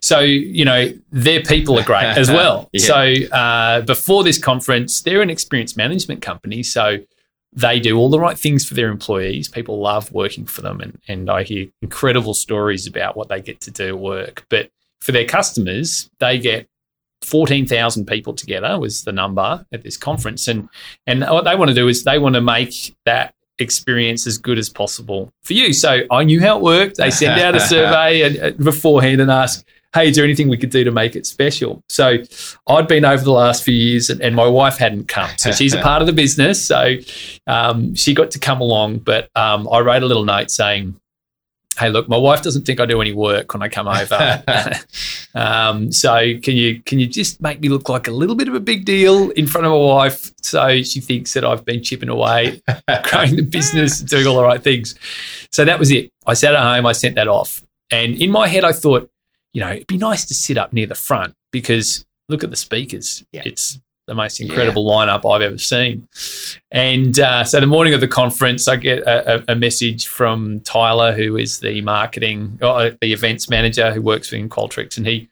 [0.00, 2.68] So, you know, their people are great as well.
[2.72, 2.86] yeah.
[2.86, 6.62] So, uh, before this conference, they're an experience management company.
[6.62, 6.98] So,
[7.54, 9.48] they do all the right things for their employees.
[9.48, 10.80] People love working for them.
[10.80, 14.46] And, and I hear incredible stories about what they get to do at work.
[14.48, 14.70] But
[15.02, 16.66] for their customers, they get
[17.24, 20.48] 14,000 people together was the number at this conference.
[20.48, 20.68] And,
[21.06, 24.58] and what they want to do is they want to make that experience as good
[24.58, 25.72] as possible for you.
[25.72, 26.96] So I knew how it worked.
[26.96, 30.56] They send out a survey and, uh, beforehand and ask, hey, is there anything we
[30.56, 31.82] could do to make it special?
[31.88, 32.18] So
[32.66, 35.30] I'd been over the last few years and, and my wife hadn't come.
[35.36, 36.64] So she's a part of the business.
[36.64, 36.96] So
[37.46, 38.98] um, she got to come along.
[38.98, 40.98] But um, I wrote a little note saying,
[41.78, 44.42] hey, look, my wife doesn't think I do any work when I come over.
[45.34, 48.54] um, so can you can you just make me look like a little bit of
[48.54, 52.08] a big deal in front of my wife, so she thinks that I've been chipping
[52.08, 52.62] away,
[53.04, 54.94] growing the business, doing all the right things.
[55.50, 56.12] So that was it.
[56.26, 56.86] I sat at home.
[56.86, 59.10] I sent that off, and in my head, I thought,
[59.52, 62.56] you know, it'd be nice to sit up near the front because look at the
[62.56, 63.24] speakers.
[63.32, 63.42] Yeah.
[63.44, 65.06] It's the most incredible yeah.
[65.06, 66.08] lineup I've ever seen.
[66.70, 71.12] And uh, so the morning of the conference, I get a, a, message from Tyler,
[71.12, 75.28] who is the marketing, or uh, the events manager who works in Qualtrics, and he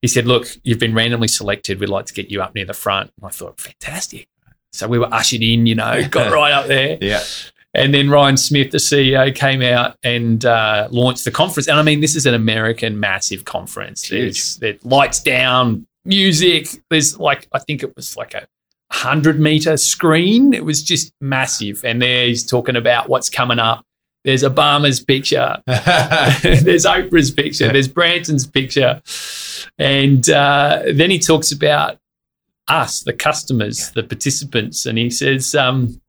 [0.00, 1.80] he said, "Look, you've been randomly selected.
[1.80, 4.28] We'd like to get you up near the front." And I thought, fantastic.
[4.72, 6.98] So we were ushered in, you know, got right up there.
[7.00, 7.22] Yeah.
[7.74, 11.66] And then Ryan Smith, the CEO, came out and uh, launched the conference.
[11.68, 14.08] And I mean, this is an American massive conference.
[14.08, 16.82] There's lights down, music.
[16.90, 18.46] There's like, I think it was like a
[18.90, 20.52] hundred meter screen.
[20.52, 21.84] It was just massive.
[21.84, 23.84] And there he's talking about what's coming up.
[24.24, 25.62] There's Obama's picture.
[25.66, 27.70] there's Oprah's picture.
[27.70, 29.02] There's Branson's picture.
[29.78, 31.98] And uh, then he talks about
[32.68, 34.86] us, the customers, the participants.
[34.86, 36.00] And he says, um,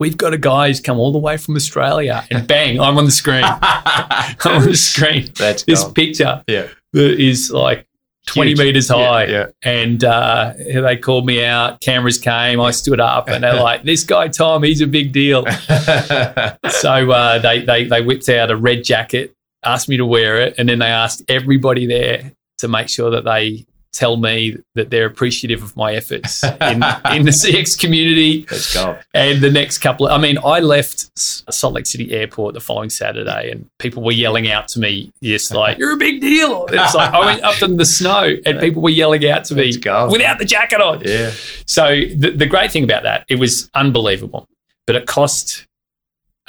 [0.00, 3.04] We've got a guy who's come all the way from Australia, and bang, I'm on
[3.04, 3.44] the screen.
[3.44, 5.28] I'm on the screen.
[5.36, 6.68] That's this picture yeah.
[6.94, 7.86] that is like
[8.26, 8.58] 20 Huge.
[8.58, 9.24] meters high.
[9.24, 9.46] Yeah, yeah.
[9.62, 11.80] And uh, they called me out.
[11.80, 12.60] Cameras came.
[12.60, 15.44] I stood up and they're like, this guy, Tom, he's a big deal.
[16.70, 20.54] so uh, they, they, they whipped out a red jacket, asked me to wear it.
[20.58, 25.06] And then they asked everybody there to make sure that they tell me that they're
[25.06, 28.46] appreciative of my efforts in, in the CX community.
[28.50, 28.98] Let's go.
[29.14, 32.90] And the next couple of, I mean, I left Salt Lake City Airport the following
[32.90, 36.66] Saturday and people were yelling out to me, yes, like, you're a big deal.
[36.66, 39.72] It's like, I went up in the snow and people were yelling out to me
[39.76, 41.02] without the jacket on.
[41.04, 41.32] Yeah.
[41.66, 44.46] So the, the great thing about that, it was unbelievable,
[44.86, 45.66] but it cost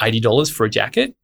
[0.00, 1.14] $80 for a jacket.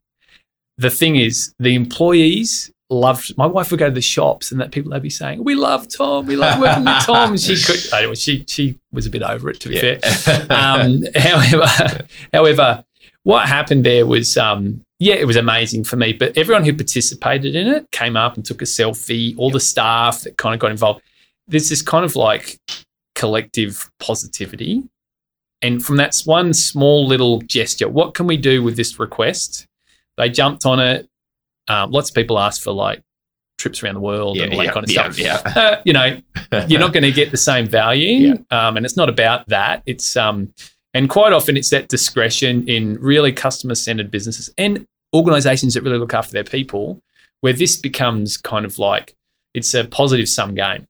[0.78, 3.36] The thing is, the employees loved.
[3.36, 5.88] My wife would go to the shops, and that people would be saying, "We love
[5.88, 6.26] Tom.
[6.26, 7.92] We love working with Tom." She could.
[7.92, 9.98] Anyway, she she was a bit over it, to be yeah.
[9.98, 10.46] fair.
[10.50, 12.84] Um, however, however,
[13.22, 16.12] what happened there was, um, yeah, it was amazing for me.
[16.12, 19.34] But everyone who participated in it came up and took a selfie.
[19.38, 21.02] All the staff that kind of got involved.
[21.46, 22.58] There's this kind of like
[23.14, 24.84] collective positivity.
[25.60, 29.66] And from that one small little gesture, what can we do with this request?
[30.16, 31.08] They jumped on it
[31.68, 33.02] um, lots of people ask for like
[33.58, 35.56] trips around the world yeah, and all that yeah, kind of yeah, stuff.
[35.56, 36.20] Uh, you know,
[36.68, 39.82] you're not going to get the same value, um, and it's not about that.
[39.86, 40.52] It's um,
[40.94, 45.98] and quite often it's that discretion in really customer centered businesses and organizations that really
[45.98, 47.00] look after their people,
[47.40, 49.14] where this becomes kind of like
[49.54, 50.86] it's a positive sum game.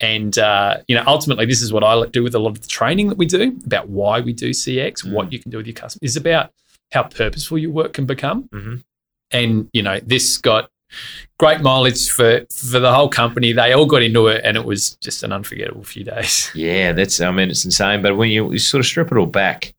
[0.00, 2.66] And uh, you know, ultimately, this is what I do with a lot of the
[2.68, 5.12] training that we do about why we do CX, Mm.
[5.12, 6.10] what you can do with your customers.
[6.10, 6.50] Is about
[6.90, 8.48] how purposeful your work can become.
[8.52, 8.82] Mhm.
[9.32, 10.70] And you know, this got
[11.38, 13.52] great mileage for for the whole company.
[13.52, 16.50] They all got into it, and it was just an unforgettable few days.
[16.54, 17.20] Yeah, that's.
[17.20, 18.02] I mean, it's insane.
[18.02, 19.74] But when you, you sort of strip it all back,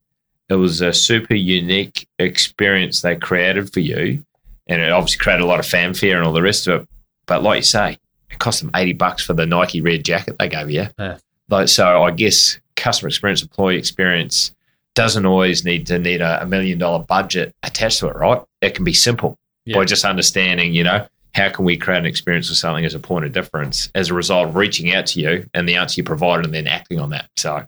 [0.49, 4.25] it was a super unique experience they created for you,
[4.67, 6.89] and it obviously created a lot of fanfare and all the rest of it.
[7.25, 7.97] But like you say,
[8.29, 10.87] it cost them eighty bucks for the Nike red jacket they gave you.
[10.99, 11.17] Yeah.
[11.49, 14.53] Like so, I guess customer experience, employee experience
[14.95, 18.41] doesn't always need to need a, a million dollar budget attached to it, right?
[18.61, 19.78] It can be simple Yeah.
[19.78, 22.99] by just understanding, you know, how can we create an experience with something as a
[22.99, 26.03] point of difference as a result of reaching out to you and the answer you
[26.03, 27.28] provided and then acting on that.
[27.38, 27.66] So,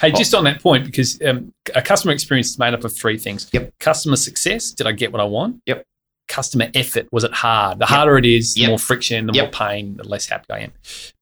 [0.00, 3.18] Hey, just on that point, because um, a customer experience is made up of three
[3.18, 3.48] things.
[3.52, 3.72] Yep.
[3.80, 4.70] Customer success.
[4.70, 5.60] Did I get what I want?
[5.66, 5.84] Yep.
[6.28, 7.08] Customer effort.
[7.10, 7.78] Was it hard?
[7.80, 8.68] The harder it is, the Yep.
[8.68, 9.44] more friction, the Yep.
[9.44, 10.72] more pain, the less happy I am.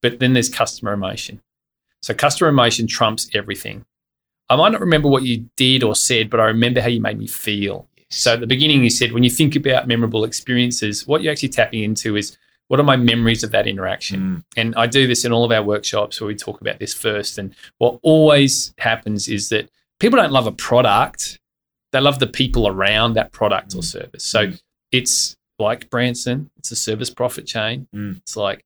[0.02, 1.40] But then there's customer emotion.
[2.02, 3.84] So customer emotion trumps everything.
[4.50, 7.18] I might not remember what you did or said, but I remember how you made
[7.18, 7.88] me feel.
[8.10, 11.48] So at the beginning, you said when you think about memorable experiences, what you're actually
[11.50, 12.36] tapping into is
[12.68, 14.20] what are my memories of that interaction?
[14.20, 16.94] Mm, And I do this in all of our workshops where we talk about this
[16.94, 17.38] first.
[17.38, 19.68] And what always happens is that
[20.00, 21.38] people don't love a product,
[21.92, 24.24] they love the people around that product or service.
[24.24, 24.60] So Mm.
[24.92, 27.86] it's like Branson, it's a service profit chain.
[27.94, 28.16] Mm.
[28.18, 28.62] It's like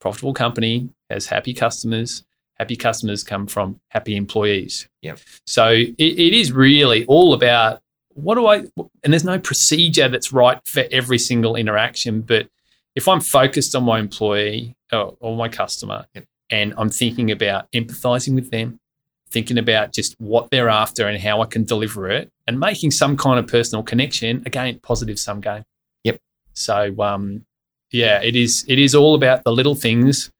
[0.00, 2.24] profitable company has happy customers.
[2.58, 4.86] Happy customers come from happy employees.
[5.00, 5.18] Yep.
[5.46, 7.80] So it, it is really all about
[8.14, 8.64] what do I,
[9.02, 12.22] and there's no procedure that's right for every single interaction.
[12.22, 12.48] But
[12.94, 16.24] if I'm focused on my employee or, or my customer Yep.
[16.50, 18.80] and I'm thinking about empathizing with them,
[19.30, 23.16] thinking about just what they're after and how I can deliver it and making some
[23.16, 25.64] kind of personal connection, again, positive sum game.
[26.02, 26.18] Yep.
[26.54, 27.46] So, um,
[27.92, 30.30] yeah, it is, it is all about the little things.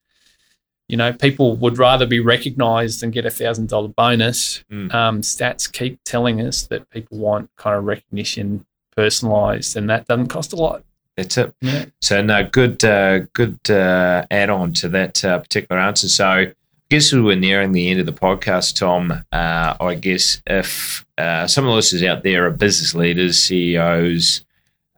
[0.91, 4.64] You know, people would rather be recognized than get a thousand dollar bonus.
[4.70, 4.93] Mm.
[4.93, 8.66] Um, stats keep telling us that people want kind of recognition,
[8.97, 10.82] personalized, and that doesn't cost a lot.
[11.16, 11.55] that's it.
[11.61, 11.84] Yeah.
[12.01, 16.09] So, no, good, uh, good uh, add on to that uh, particular answer.
[16.09, 16.53] So, I
[16.88, 19.12] guess we we're nearing the end of the podcast, Tom.
[19.30, 24.45] Uh, I guess if uh, some of the listeners out there are business leaders, CEOs,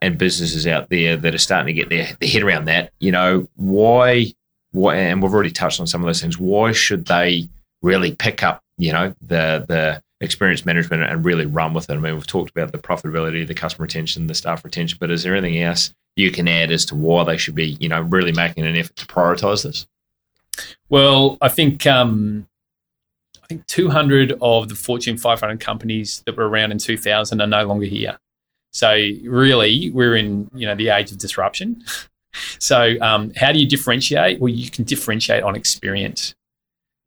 [0.01, 3.13] and businesses out there that are starting to get their, their head around that, you
[3.13, 4.33] know, why,
[4.75, 7.49] and we've already touched on some of those things, why should they
[7.83, 11.95] really pick up, you know, the, the, experience management and really run with it.
[11.95, 15.25] I mean, we've talked about the profitability, the customer retention, the staff retention, but is
[15.25, 18.33] there anything else you can add as to why they should be, you know, really
[18.33, 19.87] making an effort to prioritize this?
[20.89, 22.47] Well, I think um,
[23.43, 27.67] I think 200 of the Fortune 500 companies that were around in 2000 are no
[27.67, 28.19] longer here.
[28.71, 28.93] So
[29.25, 31.85] really, we're in you know the age of disruption.
[32.59, 34.41] So um, how do you differentiate?
[34.41, 36.35] Well, you can differentiate on experience.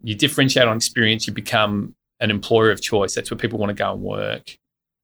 [0.03, 3.15] You differentiate on experience, you become an employer of choice.
[3.15, 4.57] That's where people want to go and work.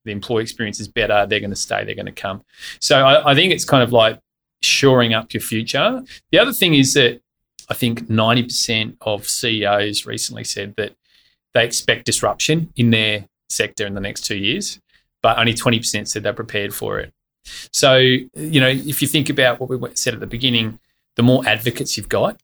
[0.05, 1.25] The employee experience is better.
[1.25, 1.83] They're going to stay.
[1.83, 2.43] They're going to come.
[2.79, 4.19] So I, I think it's kind of like
[4.61, 6.03] shoring up your future.
[6.31, 7.21] The other thing is that
[7.69, 10.95] I think 90% of CEOs recently said that
[11.53, 14.79] they expect disruption in their sector in the next two years,
[15.21, 17.13] but only 20% said they're prepared for it.
[17.71, 20.79] So, you know, if you think about what we said at the beginning,
[21.15, 22.39] the more advocates you've got,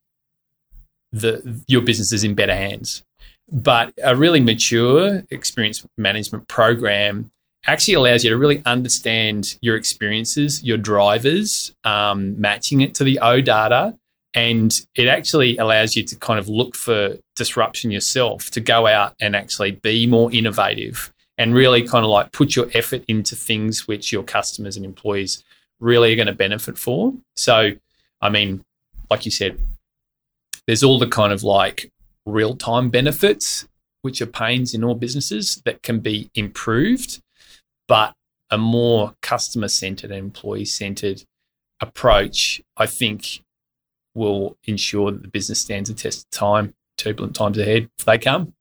[1.11, 3.03] the your business is in better hands.
[3.49, 7.31] But a really mature experience management program
[7.65, 13.19] actually allows you to really understand your experiences, your drivers, um, matching it to the
[13.19, 13.97] O data,
[14.33, 19.15] and it actually allows you to kind of look for disruption yourself to go out
[19.19, 23.88] and actually be more innovative and really kind of like put your effort into things
[23.88, 25.43] which your customers and employees
[25.79, 27.13] really are going to benefit for.
[27.35, 27.73] So,
[28.21, 28.63] I mean,
[29.09, 29.59] like you said,
[30.65, 31.91] there's all the kind of like
[32.25, 33.67] real time benefits,
[34.01, 37.21] which are pains in all businesses that can be improved,
[37.88, 38.13] but
[38.49, 41.23] a more customer centered and employee centered
[41.81, 43.43] approach, I think,
[44.15, 48.17] will ensure that the business stands the test of time, turbulent times ahead if they
[48.17, 48.53] come.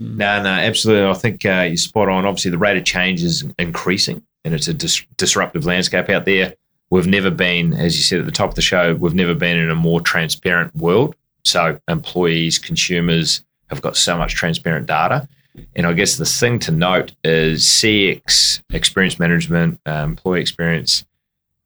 [0.00, 1.08] No, no, absolutely.
[1.08, 2.24] I think uh, you're spot on.
[2.24, 6.54] Obviously, the rate of change is increasing, and it's a dis- disruptive landscape out there.
[6.90, 9.56] We've never been, as you said at the top of the show, we've never been
[9.56, 11.14] in a more transparent world.
[11.44, 15.28] So, employees, consumers have got so much transparent data.
[15.76, 21.04] And I guess the thing to note is CX, experience management, uh, employee experience,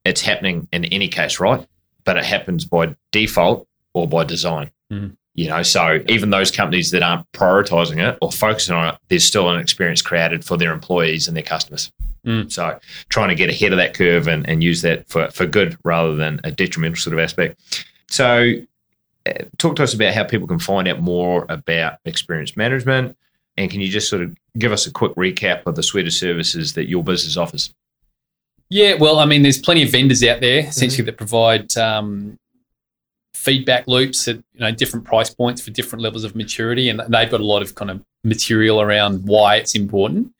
[0.05, 1.67] it's happening in any case, right?
[2.05, 4.71] But it happens by default or by design.
[4.93, 5.17] Mhm.
[5.37, 9.25] You know, so even those companies that aren't prioritizing it or focusing on it, there's
[9.25, 11.93] still an experience created for their employees and their customers.
[12.25, 12.51] Mm.
[12.51, 12.79] So
[13.11, 16.17] trying to get ahead of that curve and, and use that for, for good rather
[16.17, 17.85] than a detrimental sort of aspect.
[18.09, 18.55] So
[19.59, 23.17] talk to us about how people can find out more about experience management.
[23.59, 26.13] And can you just sort of give us a quick recap of the suite of
[26.13, 27.73] services that your business offers?
[28.69, 31.07] Yeah, well, I mean, there's plenty of vendors out there essentially mm-hmm.
[31.07, 32.39] that provide um,
[33.47, 37.31] feedback loops at you know different price points for different levels of maturity, and they've
[37.31, 40.35] got a lot of kind of material around why it's important.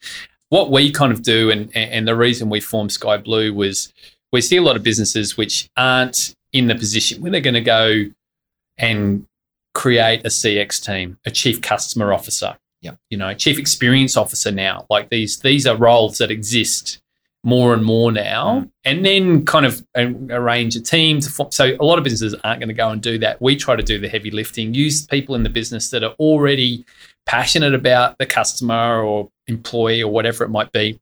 [0.49, 3.93] What we kind of do, and and the reason we formed Sky Blue was
[4.33, 7.61] we see a lot of businesses which aren't in the position where they're going to
[7.61, 8.05] go
[8.77, 9.25] and
[9.73, 14.85] create a CX team, a chief customer officer, yeah, you know, chief experience officer now.
[14.91, 16.99] Like these these are roles that exist
[17.47, 18.71] more and more now, mm.
[18.85, 21.31] and then kind of arrange a team to.
[21.31, 21.53] Form.
[21.53, 23.41] So a lot of businesses aren't going to go and do that.
[23.41, 24.75] We try to do the heavy lifting.
[24.75, 26.85] Use people in the business that are already
[27.25, 31.01] passionate about the customer or employee or whatever it might be,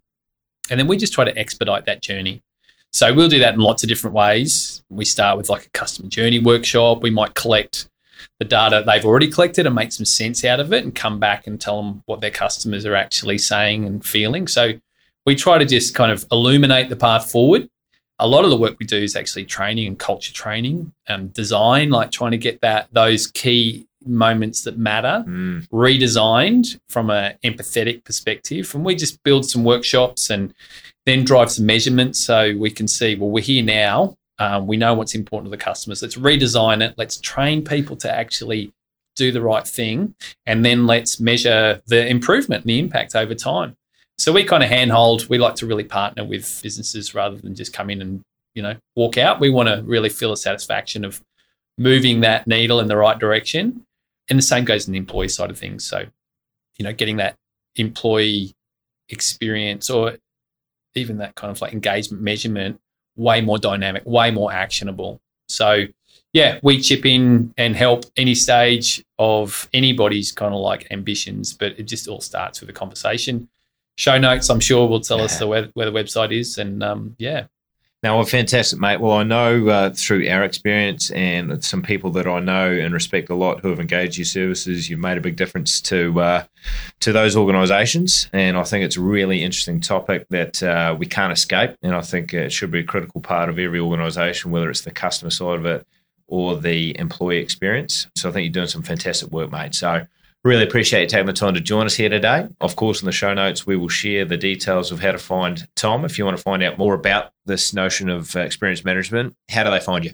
[0.71, 2.43] and then we just try to expedite that journey.
[2.93, 4.85] So we'll do that in lots of different ways.
[4.91, 7.03] We start with like a customer journey workshop.
[7.03, 7.89] We might collect
[8.39, 11.47] the data they've already collected and make some sense out of it and come back
[11.47, 14.47] and tell them what their customers are actually saying and feeling.
[14.47, 14.75] So
[15.27, 17.69] we try to just kind of illuminate the path forward.
[18.21, 21.91] A lot of the work we do is actually training and culture training and design,
[21.91, 25.67] like trying to get that those key moments that matter mm.
[25.69, 28.73] redesigned from an empathetic perspective.
[28.75, 30.55] And we just build some workshops and
[31.07, 34.17] then drive some measurements so we can see, well, we're here now.
[34.39, 36.03] Um, we know what's important to the customers.
[36.03, 36.95] Let's redesign it.
[36.97, 38.73] Let's train people to actually
[39.17, 40.15] do the right thing.
[40.47, 43.77] And then let's measure the improvement and the impact over time.
[44.19, 45.29] So we kind of handhold.
[45.29, 48.23] We like to really partner with businesses rather than just come in and
[48.55, 49.41] you know walk out.
[49.41, 51.23] We want to really feel a satisfaction of
[51.77, 53.85] moving that needle in the right direction.
[54.31, 55.85] And the same goes in the employee side of things.
[55.85, 56.05] So
[56.79, 57.35] you know, getting that
[57.77, 58.55] employee
[59.09, 60.17] experience or
[60.95, 62.81] even that kind of like engagement measurement
[63.17, 65.21] way more dynamic, way more actionable.
[65.49, 65.85] So
[66.33, 71.79] yeah, we chip in and help any stage of anybody's kind of like ambitions, but
[71.79, 73.49] it just all starts with a conversation
[73.97, 75.25] show notes, I'm sure, will tell yeah.
[75.25, 76.59] us the, where, where, the website is.
[76.59, 77.47] And um, yeah.
[78.03, 79.01] Now, well, fantastic, mate.
[79.01, 83.31] Well, I know uh, through our experience and some people that I know and respect
[83.31, 86.45] a lot who have engaged your services, you've made a big difference to uh,
[87.01, 88.29] to those organisations.
[88.35, 91.77] And I think it's a really interesting topic that uh, we can't escape.
[91.83, 94.91] And I think it should be a critical part of every organisation, whether it's the
[94.91, 95.87] customer side of it
[96.27, 98.07] or the employee experience.
[98.17, 99.75] So I think you're doing some fantastic work, mate.
[99.75, 100.07] So
[100.45, 102.47] Really appreciate you taking the time to join us here today.
[102.61, 105.67] Of course, in the show notes, we will share the details of how to find
[105.75, 106.05] Tom.
[106.05, 109.65] If you want to find out more about this notion of uh, experience management, how
[109.65, 110.13] do they find you?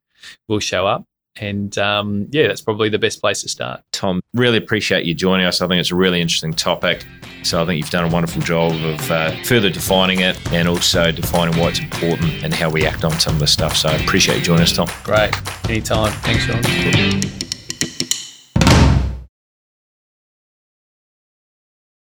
[0.50, 1.06] we'll show up.
[1.40, 3.82] And um, yeah, that's probably the best place to start.
[3.92, 5.62] Tom, really appreciate you joining us.
[5.62, 7.06] I think it's a really interesting topic.
[7.44, 11.12] So I think you've done a wonderful job of uh, further defining it and also
[11.12, 13.76] defining why it's important and how we act on some of the stuff.
[13.76, 14.88] So I appreciate you joining us, Tom.
[15.04, 15.34] Great.
[15.70, 16.12] Anytime.
[16.24, 17.47] Thanks, Shaun.